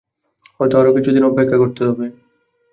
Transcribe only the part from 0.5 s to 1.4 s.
হয়তো আরো কিছুদিন